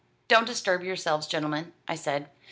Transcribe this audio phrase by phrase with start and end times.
[0.27, 2.27] 'Don't disturb yourselves, gentlemen,' I said.